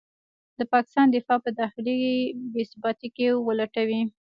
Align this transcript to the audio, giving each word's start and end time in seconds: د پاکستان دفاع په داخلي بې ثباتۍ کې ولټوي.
د 0.57 0.59
پاکستان 0.73 1.07
دفاع 1.09 1.37
په 1.45 1.51
داخلي 1.61 1.95
بې 2.53 2.63
ثباتۍ 2.71 3.09
کې 3.15 3.27
ولټوي. 3.47 4.01